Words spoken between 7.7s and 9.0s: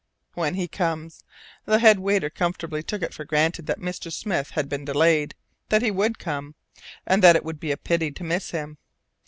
a pity to miss him.